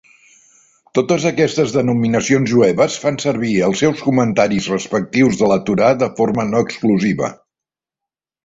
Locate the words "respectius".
4.75-5.39